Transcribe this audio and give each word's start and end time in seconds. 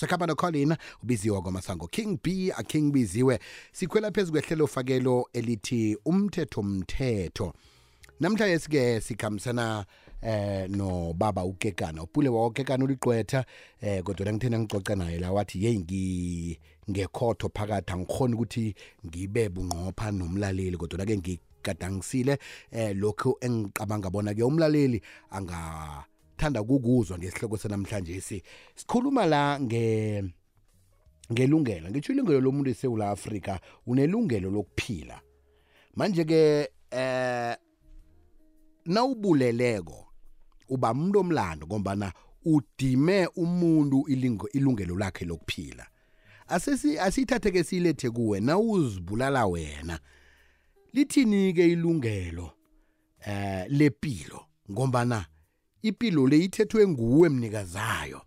sakhamba 0.00 0.26
nocolin 0.26 0.76
ubiziwe 1.02 1.40
kwamasango. 1.40 1.86
King 1.86 2.18
b 2.22 2.52
aking 2.56 2.92
biziwe. 2.92 3.38
Sikhwela 3.72 4.10
phezu 4.10 4.32
kwehlelo 4.32 4.66
fakelo 4.66 5.28
elithi 5.32 5.96
umthetho 6.04 6.62
mthetho 6.62 7.52
namhlanje 8.20 8.58
sike 8.58 9.00
sikhambisana 9.00 9.84
eh 10.22 10.70
no 10.70 11.12
baba 11.12 11.44
ukekana. 11.44 12.02
Upule 12.02 12.28
wakekana 12.28 12.84
uliqwetha 12.84 13.44
eh 13.80 14.02
kodwa 14.02 14.32
ngithena 14.32 14.58
ngicoca 14.58 14.96
naye 14.96 15.18
la 15.18 15.32
wathi 15.32 15.58
hey 15.58 15.78
ngi 15.78 16.58
ngekhotho 16.90 17.50
phakathi 17.54 17.92
angikhona 17.92 18.34
ukuthi 18.34 18.74
ngibe 19.06 19.48
bunqopha 19.48 20.10
nomlaleli 20.12 20.76
kodwa 20.76 21.06
ke 21.06 21.16
ngigadangisile 21.16 22.38
eh 22.72 22.96
lokho 22.96 23.36
engicabanga 23.40 24.10
bona 24.10 24.34
ke 24.34 24.42
umlaleli 24.42 25.02
anga 25.30 26.04
thanda 26.40 26.62
kukuzwa 26.62 27.18
ngesihloko 27.18 27.56
sanamhlanje 27.56 28.20
si 28.20 28.42
sikhuluma 28.74 29.26
la 29.26 29.60
nge 29.60 30.24
ngelungelo. 31.32 31.90
Ngitsho 31.90 32.12
ilungelo 32.12 32.40
lomuntu 32.40 32.70
eSouth 32.70 33.02
Africa 33.02 33.58
unelungelo 33.86 34.50
lokuphila. 34.50 35.20
Manje 35.94 36.24
ke 36.24 36.70
eh 36.90 37.56
nawubuleleko 38.86 40.06
uba 40.68 40.92
umuntu 40.92 41.18
omlando 41.18 41.66
ngombana 41.66 42.12
udime 42.44 43.26
umuntu 43.26 44.08
ilungelo 44.52 44.98
lakhe 44.98 45.24
lokuphila. 45.24 45.86
Asesi 46.48 46.98
asithathe 46.98 47.50
ke 47.50 47.64
silethe 47.64 48.10
kuwe 48.10 48.40
nawuzibulala 48.40 49.46
wena 49.46 50.00
lithini 50.92 51.52
ke 51.52 51.72
ilungelo 51.72 52.52
eh 53.26 53.66
lepilo? 53.68 54.46
Ngombana 54.70 55.26
impilo 55.82 56.26
le 56.26 56.38
ithethwe 56.38 56.88
nguwe 56.88 57.28
mnikazayo 57.28 58.20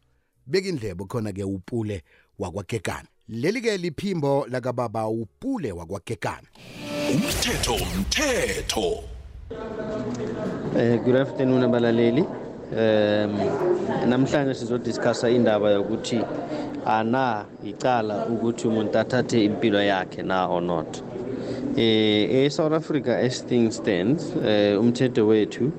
beka 0.47 0.69
indlebe 0.69 1.05
khona 1.05 1.31
ke 1.31 1.43
upule 1.43 2.03
wakwagegana 2.39 3.07
leli 3.29 3.61
ke 3.61 3.77
liphimbo 3.77 4.47
lakababa 4.49 5.07
upule 5.07 5.71
wakwagegana 5.71 6.47
umthetho 7.13 7.73
umthetho 7.73 9.03
Eh 10.75 10.97
good 11.05 11.15
afternoon 11.15 11.63
abalaleli. 11.63 12.21
Um 12.21 13.33
namhlanje 14.09 14.53
sizodiscussa 14.53 15.29
indaba 15.29 15.71
yokuthi 15.71 16.21
ana 16.85 17.45
icala 17.65 18.25
ukuthi 18.25 18.67
umuntu 18.67 18.99
athathe 18.99 19.45
impilo 19.45 19.83
yakhe 19.83 20.23
na 20.23 20.47
or 20.47 20.61
not. 20.61 21.03
Eh 21.77 22.45
eSouth 22.45 22.73
Africa 22.73 23.19
as 23.19 23.45
things 23.45 23.75
stands 23.75 24.33
eh 24.45 24.79
umthetho 24.79 25.27
wethu 25.27 25.71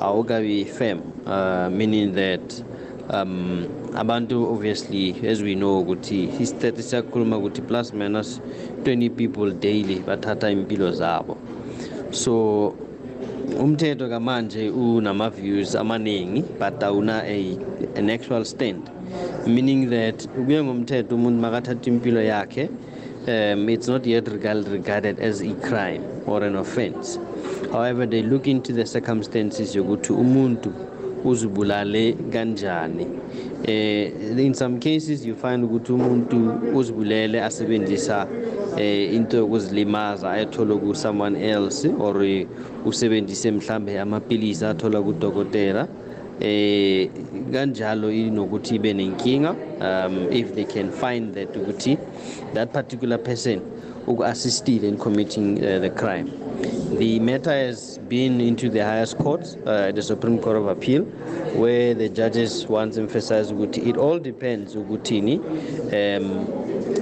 awukabi 0.00 0.64
firm 0.64 1.00
uh, 1.26 1.68
meaning 1.70 2.12
that 2.14 2.62
um 3.10 3.66
abantu 3.94 4.52
obviously 4.52 5.14
as 5.26 5.42
we 5.42 5.54
know 5.54 5.82
ukuthi 5.82 6.26
history 6.26 6.82
siyakhuluma 6.82 7.36
ukuthi 7.38 7.62
plus 7.62 7.92
minus 7.92 8.40
20 8.84 9.10
people 9.10 9.50
daily 9.52 9.98
bathatha 10.00 10.50
impilo 10.50 10.92
zabo. 10.92 11.36
So 12.10 12.74
umthetho 13.58 14.08
kamanje 14.08 14.70
unama-views 14.70 15.74
amaningi 15.74 16.42
but 16.58 16.80
awuna 16.82 17.22
a, 17.24 17.58
an 17.96 18.10
actual 18.10 18.44
stand 18.44 18.90
meaning 19.46 19.90
that 19.90 20.28
kuye 20.28 20.62
ngomthetho 20.64 21.14
umuntu 21.14 21.40
makathatha 21.40 21.90
impilo 21.90 22.22
yakhe 22.22 22.68
um, 23.28 23.68
it's 23.68 23.88
not 23.88 24.06
yet 24.06 24.28
regard, 24.28 24.68
regarded 24.68 25.18
as 25.18 25.42
a 25.42 25.52
crime 25.68 26.02
or 26.26 26.44
an 26.44 26.56
offense 26.56 27.18
however 27.72 28.06
they 28.06 28.22
look 28.22 28.46
into 28.46 28.72
the 28.72 28.86
circumstances 28.86 29.76
yokuthi 29.76 30.12
umuntu 30.12 30.72
uzibulale 31.24 32.12
kanjani. 32.32 33.06
Eh 33.66 34.10
in 34.38 34.54
some 34.54 34.80
cases 34.80 35.26
you 35.26 35.34
find 35.34 35.64
ukuthi 35.64 35.92
umuntu 35.92 36.52
uzibulele 36.74 37.42
asebenzisa 37.42 38.26
eh 38.78 39.14
into 39.14 39.36
yokuzilimaza 39.36 40.30
ayithola 40.30 40.76
ku 40.76 40.94
someone 40.94 41.36
else 41.36 41.88
or 41.98 42.14
usebenzise 42.84 43.50
mhlambe 43.50 44.00
amapilisi 44.00 44.64
athola 44.64 45.02
kudokotela. 45.02 45.88
Eh 46.40 47.10
kanjalo 47.52 48.12
inokuthi 48.12 48.74
ibe 48.74 48.92
nenkinga 48.92 49.54
um 49.80 50.32
if 50.32 50.54
they 50.54 50.64
can 50.64 50.90
find 50.90 51.34
that 51.34 51.56
ukuthi 51.56 51.98
that 52.54 52.72
particular 52.72 53.18
person 53.18 53.60
uku-assistile 54.06 54.88
in 54.88 54.96
committing 54.96 55.58
uh, 55.58 55.78
the 55.78 55.90
crime 55.90 56.30
the 56.98 57.20
matter 57.20 57.50
has 57.50 57.98
been 57.98 58.40
into 58.40 58.68
the 58.68 58.84
highest 58.84 59.18
court, 59.18 59.56
uh, 59.66 59.92
the 59.92 60.02
Supreme 60.02 60.38
Court 60.38 60.56
of 60.56 60.66
Appeal, 60.66 61.04
where 61.54 61.94
the 61.94 62.08
judges 62.08 62.66
once 62.66 62.98
emphasized 62.98 63.52
ukuthi 63.52 63.86
it 63.86 63.96
all 63.96 64.18
depends 64.18 64.74
ukuthini 64.74 65.38
um, 65.92 66.46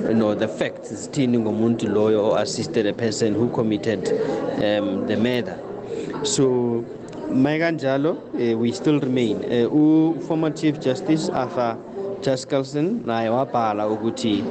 you 0.08 0.14
know, 0.14 0.34
the 0.34 0.48
facts 0.48 0.92
zithini 0.92 1.38
ngomuntu 1.38 1.88
loyo 1.88 2.32
or 2.32 2.38
assisted 2.38 2.86
a 2.86 2.92
person 2.92 3.34
who 3.34 3.48
committed 3.50 4.08
um, 4.64 5.06
the 5.06 5.16
murder. 5.16 5.58
So 6.24 6.84
mayikanjalo 7.30 8.16
uh, 8.16 8.58
we 8.58 8.72
still 8.72 9.00
remain 9.00 9.44
uh, 9.44 10.20
former 10.26 10.50
chief 10.50 10.80
justice 10.80 11.28
arthur 11.28 11.76
jaskelson 12.20 13.04
naye 13.04 13.28
wabhala 13.28 13.86
ukuthi 13.88 14.44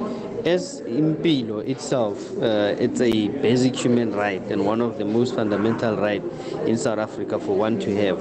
as 0.47 0.81
impilo 0.84 1.59
itself 1.68 2.18
uh, 2.41 2.74
it's 2.80 3.02
a 3.02 3.28
basic 3.28 3.75
human 3.75 4.13
right 4.13 4.41
and 4.50 4.66
one 4.66 4.80
of 4.80 4.97
the 4.97 5.03
most 5.03 5.35
fundamental 5.35 5.97
right 5.97 6.24
in 6.66 6.78
south 6.78 7.00
africa 7.00 7.38
for 7.38 7.58
one 7.58 7.78
to 7.80 7.94
have. 7.94 8.19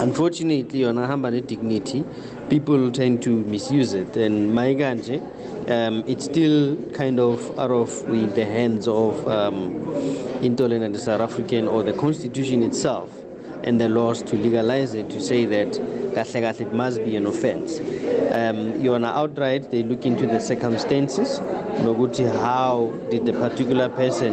Unfortunately 0.00 0.84
on 0.84 0.96
hamba 0.96 1.30
ne-dignity 1.30 2.04
people 2.48 2.90
tend 2.90 3.22
to 3.22 3.30
misuse 3.44 3.94
it. 3.94 4.16
And 4.16 4.50
maikanje 4.50 5.20
um, 5.70 6.02
it's 6.08 6.24
still 6.24 6.76
kind 6.92 7.20
of 7.20 7.56
out 7.56 7.70
of 7.70 7.90
the 8.34 8.44
hands 8.44 8.88
of 8.88 9.26
um, 9.28 9.74
intolena 10.42 10.92
the 10.92 10.98
south 10.98 11.20
african 11.20 11.68
or 11.68 11.84
the 11.84 11.92
constitution 11.92 12.64
itself 12.64 13.19
and 13.64 13.80
the 13.80 13.88
laws 13.88 14.22
to 14.22 14.36
legalize 14.36 14.94
it 14.94 15.10
to 15.10 15.20
say 15.20 15.44
that 15.44 15.78
it 16.60 16.72
must 16.72 16.98
be 17.04 17.16
an 17.16 17.26
offense. 17.26 17.78
Um, 17.78 18.74
yona 18.82 19.12
outright 19.14 19.70
they 19.70 19.82
look 19.82 20.06
into 20.06 20.26
the 20.26 20.40
circumstances 20.40 21.40
nokuthi 21.82 22.30
how 22.42 22.92
did 23.10 23.26
the 23.26 23.32
particular 23.32 23.88
person 23.88 24.32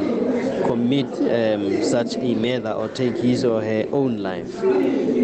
commit 0.66 1.08
um, 1.32 1.84
such 1.84 2.16
a 2.18 2.36
murder 2.36 2.72
or 2.72 2.90
take 2.90 3.16
his 3.18 3.46
or 3.46 3.62
her 3.62 3.86
own 3.92 4.18
life. 4.18 4.52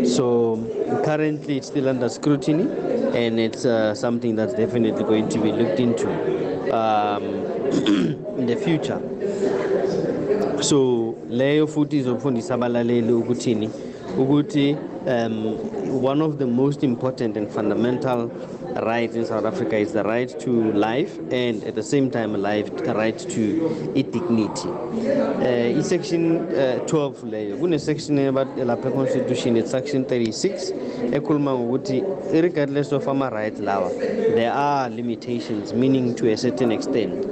So 0.08 1.02
currently 1.06 1.58
it's 1.58 1.68
still 1.68 1.90
under 1.90 2.10
scrutiny 2.10 2.64
and 3.16 3.40
it's 3.40 3.66
uh, 3.66 3.94
something 3.94 4.36
that's 4.36 4.54
definitely 4.54 5.04
going 5.04 5.30
to 5.30 5.40
be 5.40 5.52
looked 5.52 5.80
into 5.80 6.10
um, 6.76 7.24
in 8.40 8.46
the 8.46 8.56
future. 8.56 9.02
So 10.64 11.16
leyo 11.30 11.68
futhi 11.68 11.98
izofundisa 11.98 12.54
abalaleli 12.54 13.14
ukuthini 13.14 13.70
ukuthi 14.18 14.78
um, 15.08 15.58
one 16.04 16.22
of 16.22 16.38
the 16.38 16.46
most 16.46 16.84
important 16.84 17.38
and 17.38 17.50
fundamental 17.52 18.30
rights 18.82 19.16
in 19.16 19.26
South 19.26 19.46
Africa 19.46 19.78
is 19.78 19.94
the 19.94 20.04
right 20.04 20.28
to 20.40 20.72
life 20.74 21.18
and 21.32 21.64
at 21.64 21.76
the 21.76 21.84
same 21.84 22.10
time 22.10 22.34
life 22.34 22.76
the 22.78 22.94
right 22.94 23.18
to 23.18 23.94
dignity. 23.94 24.70
Uh, 24.70 25.78
in 25.78 25.84
section 25.84 26.38
uh, 26.56 26.80
12 26.88 27.24
leyo 27.24 27.60
kune 27.60 27.80
section 27.80 28.18
lapha 28.18 28.92
constitution 28.94 29.58
it's 29.58 29.72
section 29.72 30.06
36 30.06 30.72
ekhuluma 31.12 31.54
ngokuthi 31.54 32.04
regardless 32.42 32.92
of 32.92 33.06
rights 33.06 33.60
lawa 33.60 33.90
there 34.36 34.52
are 34.52 34.90
limitations 34.90 35.74
meaning 35.74 36.16
to 36.16 36.32
a 36.32 36.38
certain 36.38 36.72
extent 36.72 37.28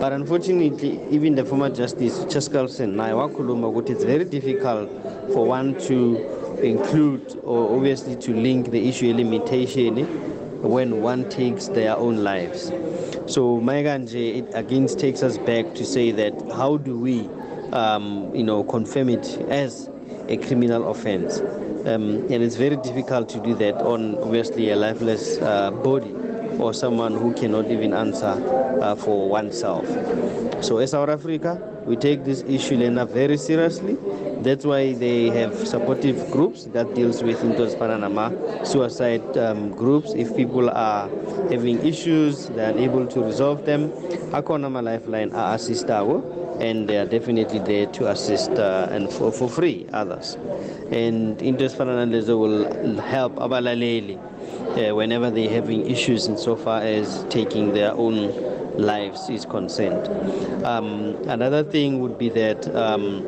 but 0.00 0.12
unfortunately 0.12 1.00
even 1.10 1.34
the 1.34 1.44
former 1.44 1.70
justice 1.70 2.24
Cheskalson 2.26 2.94
naye 2.94 3.12
wakhuluma 3.12 3.68
ukuthi 3.68 3.92
it's 3.92 4.04
very 4.04 4.24
difficult 4.24 4.88
for 5.32 5.48
one 5.48 5.74
to 5.74 6.18
include 6.62 7.40
or 7.44 7.76
obviously 7.76 8.16
to 8.16 8.32
link 8.32 8.70
the 8.70 8.88
issue 8.88 9.12
limitation 9.12 10.06
when 10.64 11.02
one 11.02 11.28
takes 11.30 11.68
their 11.68 11.96
own 11.96 12.24
lives. 12.24 12.66
So 13.26 13.60
Maiganje 13.60 14.38
it 14.38 14.50
again 14.54 14.86
takes 14.86 15.22
us 15.22 15.38
back 15.38 15.74
to 15.74 15.84
say 15.84 16.10
that 16.12 16.32
how 16.52 16.78
do 16.78 16.98
we, 16.98 17.28
um, 17.72 18.30
you 18.34 18.42
know, 18.42 18.64
confirm 18.64 19.08
it 19.08 19.26
as 19.48 19.88
a 20.28 20.36
criminal 20.38 20.90
offense? 20.90 21.40
Um, 21.86 22.26
and 22.30 22.42
it's 22.42 22.56
very 22.56 22.76
difficult 22.76 23.28
to 23.30 23.40
do 23.40 23.54
that 23.56 23.74
on 23.76 24.16
obviously 24.22 24.70
a 24.70 24.76
lifeless 24.76 25.38
uh, 25.38 25.70
body 25.70 26.14
or 26.60 26.72
someone 26.74 27.14
who 27.14 27.32
cannot 27.34 27.70
even 27.70 27.92
answer 27.92 28.34
uh, 28.82 28.94
for 28.94 29.28
oneself. 29.28 29.86
So 30.64 30.78
as 30.78 30.92
South 30.92 31.08
Africa, 31.08 31.60
we 31.84 31.96
take 31.96 32.24
this 32.24 32.42
issue 32.48 32.76
Lena 32.76 33.04
very 33.04 33.36
seriously. 33.36 33.98
That's 34.40 34.64
why 34.64 34.92
they 34.92 35.28
have 35.30 35.54
supportive 35.66 36.30
groups 36.30 36.64
that 36.66 36.94
deals 36.94 37.22
with 37.22 37.42
into 37.42 37.66
Panama 37.76 38.30
suicide 38.64 39.36
um, 39.36 39.70
groups. 39.72 40.12
If 40.14 40.34
people 40.36 40.70
are 40.70 41.08
having 41.50 41.84
issues, 41.84 42.48
they 42.48 42.64
are 42.64 42.78
able 42.78 43.06
to 43.08 43.22
resolve 43.22 43.64
them. 43.66 43.90
Akonama 44.32 44.82
Lifeline 44.82 45.32
are 45.32 45.54
assist 45.54 45.88
and 46.60 46.88
they 46.88 46.96
are 46.98 47.06
definitely 47.06 47.58
there 47.60 47.86
to 47.86 48.08
assist 48.10 48.50
uh, 48.52 48.88
and 48.90 49.12
for, 49.12 49.32
for 49.32 49.48
free 49.48 49.86
others. 49.92 50.36
And 50.90 51.40
Interest 51.42 51.76
Fernandez 51.76 52.28
will 52.28 53.00
help 53.00 53.34
Abalaleli 53.36 54.18
uh, 54.76 54.94
whenever 54.94 55.30
they're 55.30 55.50
having 55.50 55.88
issues 55.88 56.28
insofar 56.28 56.80
as 56.82 57.24
taking 57.30 57.72
their 57.72 57.92
own 57.92 58.32
lives 58.76 59.28
is 59.28 59.44
concerned. 59.44 60.08
Um, 60.64 61.16
another 61.28 61.62
thing 61.62 62.00
would 62.00 62.18
be 62.18 62.28
that 62.30 62.74
um, 62.74 63.26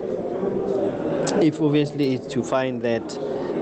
if 1.41 1.61
obviously 1.61 2.15
it's 2.15 2.27
to 2.35 2.43
find 2.43 2.83
that 2.83 3.19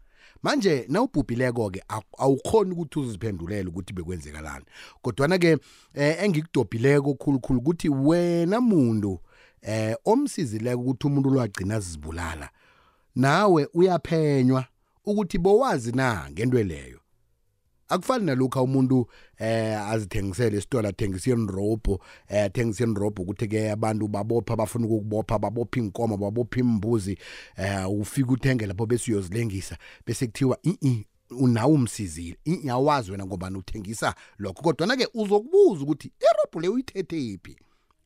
Manje 0.44 0.86
nawubhubhileko 0.90 1.70
ke 1.70 1.84
awukhoni 2.18 2.72
ukuthi 2.72 3.00
uziphendulele 3.00 3.70
ukuthi 3.70 3.94
bekwenzekalani. 3.94 4.66
Kodwa 5.02 5.38
ke 5.38 5.58
eh, 5.94 6.24
engikudobhileko 6.24 7.14
khulukhulu 7.14 7.60
ukuthi 7.60 7.90
wena 7.90 8.62
muntu 8.62 9.20
eh 9.62 9.96
omsizileke 10.06 10.76
ukuthi 10.76 11.08
umuntu 11.08 11.30
lwagcina 11.30 11.80
zizibulala 11.80 12.50
nawe 13.16 13.68
uyaphenywa 13.74 14.66
ukuthi 15.06 15.38
bowazi 15.38 15.92
na 15.92 16.30
ngento 16.32 16.64
leyo? 16.64 17.00
Akufani 17.96 18.26
nalokho 18.26 18.64
umuntu 18.64 19.08
eh 19.38 19.82
azithengisele 19.90 20.58
isitolo 20.58 20.88
athengisa 20.88 21.32
inrobo 21.32 22.00
eh 22.28 22.44
athengisa 22.44 22.84
inrobo 22.84 23.22
ukuthi 23.22 23.48
ke 23.48 23.72
abantu 23.72 24.08
babopha 24.08 24.56
bafuna 24.56 24.86
ukubopha 24.86 25.40
babopha 25.40 25.80
inkomo 25.80 26.18
babopha 26.18 26.60
imbuzi 26.60 27.18
eh 27.58 27.90
ufika 27.90 28.32
uthenge 28.32 28.66
lapho 28.66 28.86
bese 28.86 29.12
uyozilengisa. 29.12 29.78
Bese 30.06 30.28
kuthiwa 30.28 30.58
i 30.64 31.06
unawo 31.30 31.74
umsizile. 31.74 32.38
Iyawazi 32.46 33.12
wena 33.12 33.26
ngoba 33.26 33.52
uthengisa 33.52 34.16
lokho. 34.38 34.62
Kodwa 34.62 34.88
na 34.88 34.96
ke 34.96 35.08
uzokubuza 35.14 35.84
ukuthi 35.84 36.12
irobo 36.20 36.62
le 36.62 36.68
uyithethe 36.68 37.28
iphi? 37.28 37.58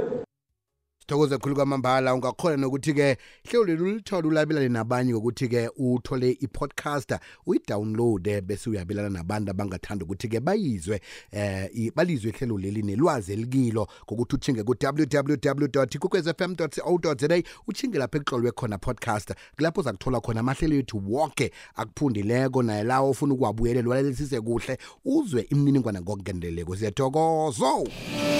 sithokoze 1.12 1.38
khulu 1.38 1.54
kwamambala. 1.54 2.14
Ungakhona 2.14 2.57
nokuthi 2.57 2.95
ke 2.95 3.16
hlelo 3.45 3.64
leli 3.64 3.83
ulithole 3.83 4.28
ulabelane 4.28 4.69
nabanye 4.69 5.12
ngokuthi 5.12 5.49
ke 5.49 5.71
uthole 5.76 6.31
i-podcast 6.40 7.14
uyidownload 7.47 8.40
bese 8.40 8.71
uyabelana 8.71 9.09
nabantu 9.09 9.50
abangathanda 9.50 10.04
ukuthi 10.04 10.28
ke 10.28 10.40
bayizwe 10.40 11.00
eh 11.33 11.69
i- 11.75 11.90
balizwe 11.90 12.31
ihlelo 12.31 12.59
leli 12.59 12.83
nelwazi 12.83 13.33
elikilo 13.33 13.88
ngokuthi 14.07 14.35
uthinge 14.37 14.62
ku 14.62 14.75
www.kukwezfm.co.za 14.83 17.42
uthinge 17.69 17.99
lapha 17.99 18.19
ekuhlolwe 18.19 18.50
khona 18.52 18.78
podcast 18.78 19.33
kulapho 19.57 19.81
uzakuthola 19.81 20.21
khona 20.21 20.40
amahlelo 20.40 20.76
ethu 20.76 21.02
wonke 21.14 21.52
akuphundileko 21.76 22.62
naye 22.62 22.85
lawo 22.85 23.11
ufuna 23.11 23.35
ukuwabuyelela 23.35 23.88
walelisise 23.88 24.40
kuhle 24.40 24.78
uzwe 25.04 25.47
imininingwana 25.50 26.00
ngokungeneleleko. 26.00 26.76
Siyathokozo 26.76 27.76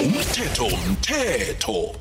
umthetho 0.05 0.67
umthetho 0.67 1.95